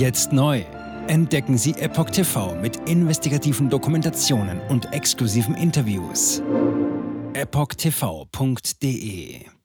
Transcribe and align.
Jetzt 0.00 0.32
neu. 0.32 0.64
Entdecken 1.08 1.58
Sie 1.58 1.72
Epoch 1.72 2.08
TV 2.08 2.54
mit 2.54 2.88
investigativen 2.88 3.68
Dokumentationen 3.68 4.58
und 4.70 4.94
exklusiven 4.94 5.54
Interviews. 5.54 6.42
EpochTV.de 7.34 8.70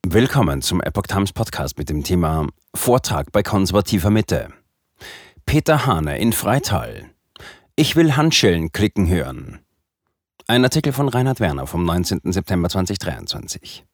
Willkommen 0.06 0.62
zum 0.62 0.82
Epoch 0.82 1.08
Times 1.08 1.32
Podcast 1.32 1.78
mit 1.78 1.88
dem 1.88 2.04
Thema 2.04 2.50
Vortrag 2.76 3.32
bei 3.32 3.44
konservativer 3.44 4.10
Mitte. 4.10 4.50
Peter 5.46 5.86
Hane 5.86 6.20
in 6.20 6.34
Freital. 6.34 7.06
Ich 7.78 7.96
will 7.96 8.18
Handschellen 8.18 8.74
klicken 8.74 9.08
hören. 9.08 9.60
Ein 10.48 10.66
Artikel 10.66 10.92
von 10.92 11.08
Reinhard 11.08 11.40
Werner 11.40 11.66
vom 11.66 11.86
19. 11.86 12.34
September 12.34 12.68
2023. 12.68 13.86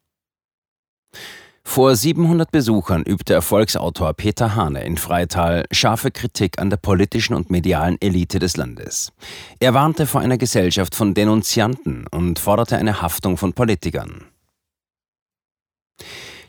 Vor 1.63 1.95
700 1.95 2.51
Besuchern 2.51 3.03
übte 3.03 3.33
Erfolgsautor 3.33 4.13
Peter 4.13 4.55
Hane 4.55 4.83
in 4.83 4.97
Freital 4.97 5.65
scharfe 5.71 6.11
Kritik 6.11 6.59
an 6.59 6.69
der 6.69 6.77
politischen 6.77 7.33
und 7.33 7.49
medialen 7.49 7.97
Elite 8.01 8.39
des 8.39 8.57
Landes. 8.57 9.13
Er 9.59 9.73
warnte 9.73 10.05
vor 10.05 10.21
einer 10.21 10.37
Gesellschaft 10.37 10.95
von 10.95 11.13
Denunzianten 11.13 12.07
und 12.07 12.39
forderte 12.39 12.77
eine 12.77 13.01
Haftung 13.01 13.37
von 13.37 13.53
Politikern. 13.53 14.25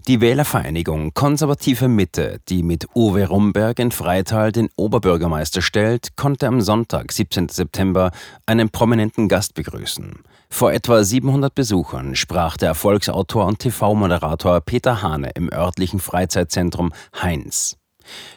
Die 0.09 0.21
Wählervereinigung 0.21 1.15
Konservative 1.15 1.87
Mitte, 1.87 2.41
die 2.49 2.65
mit 2.65 2.89
Uwe 2.97 3.29
Rumberg 3.29 3.79
in 3.79 3.93
Freital 3.93 4.51
den 4.51 4.69
Oberbürgermeister 4.75 5.63
stellt, 5.63 6.17
konnte 6.17 6.49
am 6.49 6.61
Sonntag, 6.61 7.13
17. 7.13 7.49
September, 7.49 8.11
einen 8.45 8.71
prominenten 8.71 9.29
Gast 9.29 9.55
begrüßen. 9.55 10.25
Vor 10.53 10.75
etwa 10.75 11.03
700 11.03 11.55
Besuchern 11.55 12.15
sprach 12.15 12.59
der 12.59 12.69
Erfolgsautor 12.69 13.47
und 13.47 13.61
TV-Moderator 13.61 14.61
Peter 14.61 15.01
Hane 15.01 15.31
im 15.31 15.51
örtlichen 15.51 15.99
Freizeitzentrum 15.99 16.93
Heinz. 17.21 17.79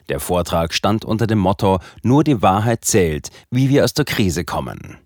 Der 0.08 0.22
Vortrag 0.22 0.73
stand 0.73 1.04
unter 1.04 1.28
dem 1.28 1.40
Motto 1.40 1.80
Nur 2.04 2.23
die 2.23 2.42
Wahrheit 2.42 2.86
zählt, 2.86 3.32
wie 3.52 3.68
wir 3.68 3.84
aus 3.84 3.94
der 3.94 4.06
Krise 4.06 4.45
kommen. 4.45 4.98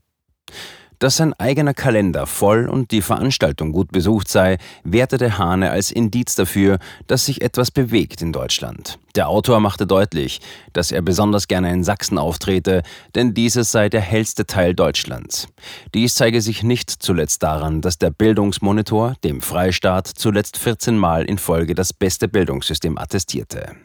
Dass 1.00 1.16
sein 1.16 1.34
eigener 1.36 1.74
Kalender 1.74 2.28
voll 2.28 2.68
und 2.68 2.92
die 2.92 3.02
Veranstaltung 3.02 3.72
gut 3.72 3.92
besucht 3.94 4.28
sei, 4.28 4.58
wertete 4.84 5.38
Hane 5.38 5.72
als 5.72 5.92
Indiz 5.92 6.36
dafür, 6.36 6.78
dass 7.08 7.26
sich 7.26 7.42
etwas 7.42 7.72
bewegt 7.72 8.22
in 8.22 8.34
Deutschland. 8.34 9.00
Der 9.16 9.30
Autor 9.30 9.62
machte 9.62 9.88
deutlich, 9.88 10.42
dass 10.74 10.92
er 10.92 11.02
besonders 11.02 11.48
gerne 11.48 11.72
in 11.72 11.86
Sachsen 11.86 12.18
auftrete, 12.18 12.84
denn 13.16 13.34
dieses 13.34 13.72
sei 13.72 13.88
der 13.88 14.02
hellste 14.02 14.46
Teil 14.46 14.76
Deutschlands. 14.76 15.48
Dies 15.94 16.16
zeige 16.16 16.42
sich 16.42 16.64
nicht 16.64 16.90
zuletzt 16.90 17.44
daran, 17.44 17.80
dass 17.80 17.98
der 17.98 18.10
Bildungsmonitor 18.10 19.16
dem 19.24 19.40
Freistaat 19.40 20.06
zuletzt 20.08 20.58
14 20.58 20.98
Mal 20.98 21.24
in 21.24 21.38
Folge 21.38 21.76
das 21.76 21.94
beste 21.94 22.28
Bildungssystem 22.28 22.98
attestierte. 22.98 23.78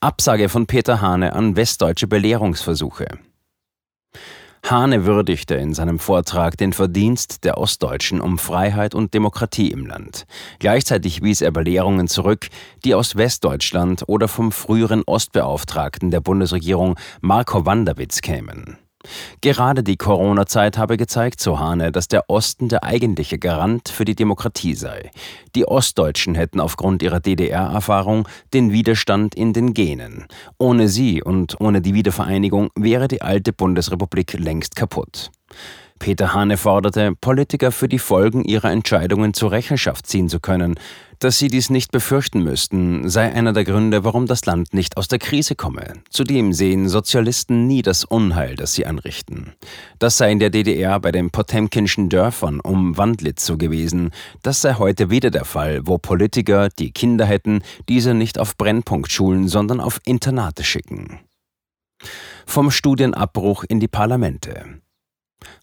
Absage 0.00 0.48
von 0.48 0.66
Peter 0.66 1.00
Hane 1.00 1.32
an 1.32 1.54
westdeutsche 1.54 2.08
Belehrungsversuche. 2.08 3.06
Hane 4.70 5.06
würdigte 5.06 5.54
in 5.54 5.74
seinem 5.74 5.98
Vortrag 6.00 6.56
den 6.56 6.72
Verdienst 6.72 7.44
der 7.44 7.58
Ostdeutschen 7.58 8.20
um 8.20 8.36
Freiheit 8.36 8.94
und 8.94 9.14
Demokratie 9.14 9.70
im 9.70 9.86
Land. 9.86 10.26
Gleichzeitig 10.58 11.22
wies 11.22 11.40
er 11.40 11.52
Belehrungen 11.52 12.08
zurück, 12.08 12.48
die 12.84 12.94
aus 12.94 13.16
Westdeutschland 13.16 14.04
oder 14.08 14.26
vom 14.26 14.50
früheren 14.50 15.04
Ostbeauftragten 15.06 16.10
der 16.10 16.20
Bundesregierung 16.20 16.96
Marco 17.20 17.64
Wanderwitz 17.64 18.22
kämen. 18.22 18.78
Gerade 19.40 19.82
die 19.82 19.96
Corona-Zeit 19.96 20.78
habe 20.78 20.96
gezeigt, 20.96 21.40
so 21.40 21.58
Hane, 21.58 21.92
dass 21.92 22.08
der 22.08 22.28
Osten 22.28 22.68
der 22.68 22.84
eigentliche 22.84 23.38
Garant 23.38 23.88
für 23.88 24.04
die 24.04 24.14
Demokratie 24.14 24.74
sei. 24.74 25.10
Die 25.54 25.66
Ostdeutschen 25.66 26.34
hätten 26.34 26.60
aufgrund 26.60 27.02
ihrer 27.02 27.20
DDR-Erfahrung 27.20 28.28
den 28.52 28.72
Widerstand 28.72 29.34
in 29.34 29.52
den 29.52 29.74
Genen. 29.74 30.26
Ohne 30.58 30.88
sie 30.88 31.22
und 31.22 31.60
ohne 31.60 31.80
die 31.80 31.94
Wiedervereinigung 31.94 32.70
wäre 32.74 33.08
die 33.08 33.22
alte 33.22 33.52
Bundesrepublik 33.52 34.32
längst 34.34 34.76
kaputt. 34.76 35.30
Peter 35.98 36.34
Hane 36.34 36.56
forderte, 36.56 37.14
Politiker 37.20 37.72
für 37.72 37.88
die 37.88 37.98
Folgen 37.98 38.44
ihrer 38.44 38.70
Entscheidungen 38.70 39.34
zur 39.34 39.50
Rechenschaft 39.50 40.06
ziehen 40.06 40.28
zu 40.28 40.40
können. 40.40 40.74
Dass 41.18 41.38
sie 41.38 41.48
dies 41.48 41.70
nicht 41.70 41.92
befürchten 41.92 42.42
müssten, 42.42 43.08
sei 43.08 43.32
einer 43.32 43.54
der 43.54 43.64
Gründe, 43.64 44.04
warum 44.04 44.26
das 44.26 44.44
Land 44.44 44.74
nicht 44.74 44.98
aus 44.98 45.08
der 45.08 45.18
Krise 45.18 45.54
komme. 45.54 45.94
Zudem 46.10 46.52
sehen 46.52 46.88
Sozialisten 46.88 47.66
nie 47.66 47.80
das 47.80 48.04
Unheil, 48.04 48.54
das 48.54 48.74
sie 48.74 48.84
anrichten. 48.84 49.54
Das 49.98 50.18
sei 50.18 50.30
in 50.30 50.38
der 50.38 50.50
DDR 50.50 51.00
bei 51.00 51.12
den 51.12 51.30
Potemkinschen 51.30 52.10
Dörfern 52.10 52.60
um 52.60 52.98
Wandlitz 52.98 53.46
so 53.46 53.56
gewesen. 53.56 54.10
Das 54.42 54.60
sei 54.60 54.74
heute 54.74 55.08
wieder 55.08 55.30
der 55.30 55.46
Fall, 55.46 55.86
wo 55.86 55.96
Politiker, 55.96 56.68
die 56.68 56.92
Kinder 56.92 57.24
hätten, 57.24 57.62
diese 57.88 58.12
nicht 58.12 58.38
auf 58.38 58.56
Brennpunktschulen, 58.58 59.48
sondern 59.48 59.80
auf 59.80 60.00
Internate 60.04 60.64
schicken. 60.64 61.20
Vom 62.46 62.70
Studienabbruch 62.70 63.64
in 63.66 63.80
die 63.80 63.88
Parlamente. 63.88 64.80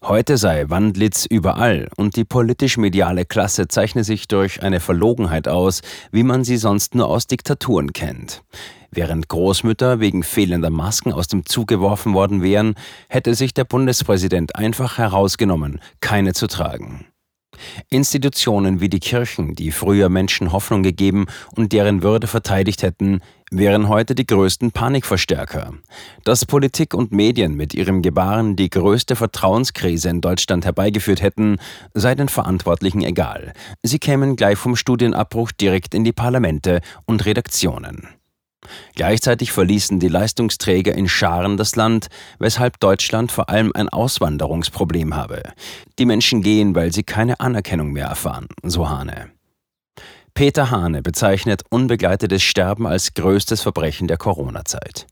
Heute 0.02 0.36
sei 0.36 0.68
Wandlitz 0.68 1.24
überall 1.24 1.88
und 1.96 2.16
die 2.16 2.24
politisch-mediale 2.24 3.24
Klasse 3.24 3.68
zeichne 3.68 4.04
sich 4.04 4.28
durch 4.28 4.62
eine 4.62 4.80
Verlogenheit 4.80 5.48
aus, 5.48 5.80
wie 6.12 6.22
man 6.22 6.44
sie 6.44 6.58
sonst 6.58 6.94
nur 6.94 7.08
aus 7.08 7.26
Diktaturen 7.26 7.92
kennt. 7.92 8.42
Während 8.90 9.28
Großmütter 9.28 10.00
wegen 10.00 10.22
fehlender 10.22 10.70
Masken 10.70 11.12
aus 11.12 11.26
dem 11.26 11.46
Zug 11.46 11.68
geworfen 11.68 12.14
worden 12.14 12.42
wären, 12.42 12.74
hätte 13.08 13.34
sich 13.34 13.54
der 13.54 13.64
Bundespräsident 13.64 14.56
einfach 14.56 14.98
herausgenommen, 14.98 15.80
keine 16.00 16.32
zu 16.32 16.46
tragen. 16.46 17.06
Institutionen 17.90 18.80
wie 18.80 18.88
die 18.88 19.00
Kirchen, 19.00 19.54
die 19.54 19.70
früher 19.70 20.08
Menschen 20.08 20.52
Hoffnung 20.52 20.82
gegeben 20.82 21.26
und 21.56 21.72
deren 21.72 22.02
Würde 22.02 22.26
verteidigt 22.26 22.82
hätten, 22.82 23.20
wären 23.50 23.88
heute 23.88 24.14
die 24.14 24.26
größten 24.26 24.72
Panikverstärker. 24.72 25.74
Dass 26.24 26.46
Politik 26.46 26.94
und 26.94 27.12
Medien 27.12 27.54
mit 27.54 27.74
ihrem 27.74 28.02
Gebaren 28.02 28.56
die 28.56 28.70
größte 28.70 29.16
Vertrauenskrise 29.16 30.08
in 30.08 30.20
Deutschland 30.20 30.64
herbeigeführt 30.64 31.22
hätten, 31.22 31.58
sei 31.94 32.14
den 32.14 32.28
Verantwortlichen 32.28 33.02
egal. 33.02 33.52
Sie 33.82 33.98
kämen 33.98 34.36
gleich 34.36 34.58
vom 34.58 34.76
Studienabbruch 34.76 35.52
direkt 35.52 35.94
in 35.94 36.04
die 36.04 36.12
Parlamente 36.12 36.80
und 37.06 37.24
Redaktionen. 37.24 38.08
Gleichzeitig 38.94 39.52
verließen 39.52 40.00
die 40.00 40.08
Leistungsträger 40.08 40.94
in 40.94 41.08
Scharen 41.08 41.56
das 41.56 41.76
Land, 41.76 42.08
weshalb 42.38 42.80
Deutschland 42.80 43.32
vor 43.32 43.48
allem 43.48 43.72
ein 43.74 43.88
Auswanderungsproblem 43.88 45.14
habe. 45.16 45.42
Die 45.98 46.06
Menschen 46.06 46.42
gehen, 46.42 46.74
weil 46.74 46.92
sie 46.92 47.02
keine 47.02 47.40
Anerkennung 47.40 47.92
mehr 47.92 48.06
erfahren, 48.06 48.48
so 48.62 48.88
Hane. 48.88 49.30
Peter 50.34 50.70
Hane 50.70 51.00
bezeichnet 51.00 51.62
unbegleitetes 51.70 52.42
Sterben 52.42 52.86
als 52.88 53.14
größtes 53.14 53.62
Verbrechen 53.62 54.08
der 54.08 54.16
Corona-Zeit. 54.16 55.06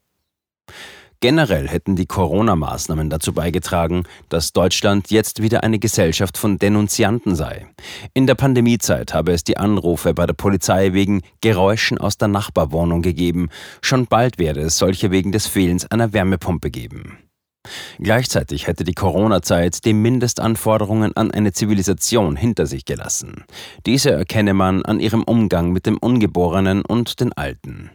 Generell 1.22 1.68
hätten 1.68 1.94
die 1.94 2.06
Corona-Maßnahmen 2.06 3.08
dazu 3.08 3.32
beigetragen, 3.32 4.02
dass 4.28 4.52
Deutschland 4.52 5.12
jetzt 5.12 5.40
wieder 5.40 5.62
eine 5.62 5.78
Gesellschaft 5.78 6.36
von 6.36 6.58
Denunzianten 6.58 7.36
sei. 7.36 7.68
In 8.12 8.26
der 8.26 8.34
Pandemiezeit 8.34 9.14
habe 9.14 9.30
es 9.30 9.44
die 9.44 9.56
Anrufe 9.56 10.14
bei 10.14 10.26
der 10.26 10.34
Polizei 10.34 10.94
wegen 10.94 11.22
Geräuschen 11.40 11.98
aus 11.98 12.18
der 12.18 12.26
Nachbarwohnung 12.26 13.02
gegeben. 13.02 13.50
Schon 13.82 14.06
bald 14.06 14.38
werde 14.38 14.62
es 14.62 14.78
solche 14.78 15.12
wegen 15.12 15.30
des 15.30 15.46
Fehlens 15.46 15.86
einer 15.86 16.12
Wärmepumpe 16.12 16.72
geben. 16.72 17.18
Gleichzeitig 18.00 18.66
hätte 18.66 18.82
die 18.82 18.94
Corona-Zeit 18.94 19.84
die 19.84 19.92
Mindestanforderungen 19.92 21.16
an 21.16 21.30
eine 21.30 21.52
Zivilisation 21.52 22.34
hinter 22.34 22.66
sich 22.66 22.84
gelassen. 22.84 23.44
Diese 23.86 24.10
erkenne 24.10 24.54
man 24.54 24.84
an 24.84 24.98
ihrem 24.98 25.22
Umgang 25.22 25.70
mit 25.70 25.86
dem 25.86 25.98
Ungeborenen 25.98 26.84
und 26.84 27.20
den 27.20 27.32
Alten. 27.32 27.92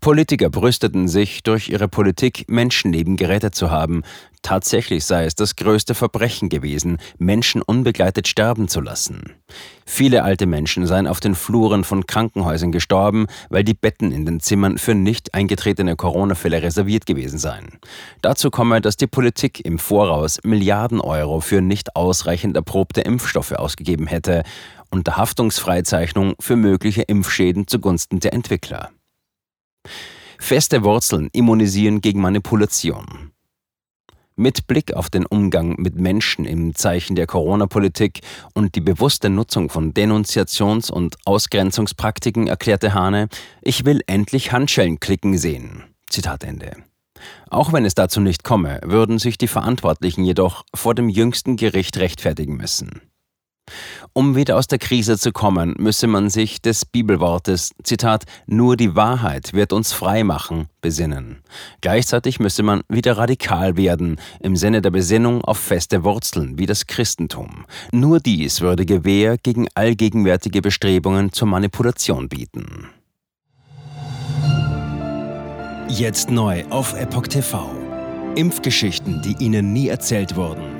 Politiker 0.00 0.50
brüsteten 0.50 1.08
sich, 1.08 1.42
durch 1.42 1.68
ihre 1.68 1.88
Politik 1.88 2.44
Menschenleben 2.48 3.16
gerettet 3.16 3.54
zu 3.54 3.70
haben. 3.70 4.02
Tatsächlich 4.42 5.04
sei 5.04 5.26
es 5.26 5.34
das 5.34 5.54
größte 5.56 5.94
Verbrechen 5.94 6.48
gewesen, 6.48 6.98
Menschen 7.18 7.60
unbegleitet 7.60 8.26
sterben 8.26 8.68
zu 8.68 8.80
lassen. 8.80 9.34
Viele 9.84 10.22
alte 10.22 10.46
Menschen 10.46 10.86
seien 10.86 11.06
auf 11.06 11.20
den 11.20 11.34
Fluren 11.34 11.84
von 11.84 12.06
Krankenhäusern 12.06 12.72
gestorben, 12.72 13.26
weil 13.50 13.64
die 13.64 13.74
Betten 13.74 14.12
in 14.12 14.24
den 14.24 14.40
Zimmern 14.40 14.78
für 14.78 14.94
nicht 14.94 15.34
eingetretene 15.34 15.94
Corona-Fälle 15.94 16.62
reserviert 16.62 17.04
gewesen 17.04 17.38
seien. 17.38 17.78
Dazu 18.22 18.50
komme, 18.50 18.80
dass 18.80 18.96
die 18.96 19.06
Politik 19.06 19.62
im 19.64 19.78
Voraus 19.78 20.38
Milliarden 20.42 21.00
Euro 21.00 21.40
für 21.40 21.60
nicht 21.60 21.94
ausreichend 21.94 22.56
erprobte 22.56 23.02
Impfstoffe 23.02 23.52
ausgegeben 23.52 24.06
hätte, 24.06 24.42
unter 24.90 25.16
Haftungsfreizeichnung 25.16 26.34
für 26.40 26.56
mögliche 26.56 27.02
Impfschäden 27.02 27.66
zugunsten 27.66 28.20
der 28.20 28.32
Entwickler. 28.32 28.90
Feste 30.38 30.82
Wurzeln 30.82 31.28
immunisieren 31.32 32.00
gegen 32.00 32.20
Manipulation. 32.20 33.32
Mit 34.36 34.66
Blick 34.66 34.94
auf 34.94 35.10
den 35.10 35.26
Umgang 35.26 35.76
mit 35.78 35.96
Menschen 35.96 36.46
im 36.46 36.74
Zeichen 36.74 37.14
der 37.14 37.26
Corona-Politik 37.26 38.20
und 38.54 38.74
die 38.74 38.80
bewusste 38.80 39.28
Nutzung 39.28 39.68
von 39.68 39.92
Denunziations- 39.92 40.90
und 40.90 41.16
Ausgrenzungspraktiken 41.26 42.46
erklärte 42.46 42.94
Hane, 42.94 43.28
ich 43.60 43.84
will 43.84 44.00
endlich 44.06 44.50
Handschellen 44.50 44.98
klicken 44.98 45.36
sehen. 45.36 45.84
Zitat 46.08 46.42
Ende. 46.42 46.72
Auch 47.50 47.72
wenn 47.72 47.84
es 47.84 47.94
dazu 47.94 48.20
nicht 48.20 48.44
komme, 48.44 48.80
würden 48.82 49.18
sich 49.18 49.36
die 49.36 49.46
Verantwortlichen 49.46 50.24
jedoch 50.24 50.64
vor 50.74 50.94
dem 50.94 51.10
jüngsten 51.10 51.56
Gericht 51.56 51.98
rechtfertigen 51.98 52.56
müssen. 52.56 53.02
Um 54.12 54.36
wieder 54.36 54.56
aus 54.56 54.66
der 54.66 54.78
Krise 54.78 55.18
zu 55.18 55.32
kommen, 55.32 55.74
müsse 55.78 56.06
man 56.06 56.30
sich 56.30 56.60
des 56.60 56.84
Bibelwortes, 56.84 57.70
Zitat, 57.82 58.24
nur 58.46 58.76
die 58.76 58.94
Wahrheit 58.96 59.52
wird 59.52 59.72
uns 59.72 59.92
frei 59.92 60.24
machen, 60.24 60.68
besinnen. 60.80 61.42
Gleichzeitig 61.80 62.40
müsse 62.40 62.62
man 62.62 62.82
wieder 62.88 63.18
radikal 63.18 63.76
werden, 63.76 64.20
im 64.40 64.56
Sinne 64.56 64.82
der 64.82 64.90
Besinnung 64.90 65.42
auf 65.44 65.58
feste 65.58 66.04
Wurzeln 66.04 66.58
wie 66.58 66.66
das 66.66 66.86
Christentum. 66.86 67.64
Nur 67.92 68.20
dies 68.20 68.60
würde 68.60 68.86
Gewähr 68.86 69.38
gegen 69.38 69.68
allgegenwärtige 69.74 70.62
Bestrebungen 70.62 71.32
zur 71.32 71.48
Manipulation 71.48 72.28
bieten. 72.28 72.88
Jetzt 75.88 76.30
neu 76.30 76.64
auf 76.70 76.94
Epoch 76.94 77.26
TV. 77.26 77.68
Impfgeschichten, 78.36 79.22
die 79.22 79.44
Ihnen 79.44 79.72
nie 79.72 79.88
erzählt 79.88 80.36
wurden. 80.36 80.79